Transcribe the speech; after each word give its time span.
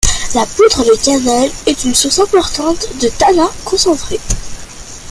La 0.33 0.47
poudre 0.47 0.83
de 0.83 0.99
cannelle 1.05 1.51
est 1.67 1.83
une 1.85 1.93
source 1.93 2.17
importante 2.17 2.87
de 2.99 3.07
tanins 3.07 3.51
concentrés. 3.63 4.19